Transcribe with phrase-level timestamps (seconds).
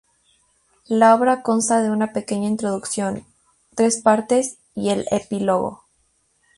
[0.87, 3.23] La obra consta de una pequeña introducción,
[3.75, 5.83] tres partes y el epílogo.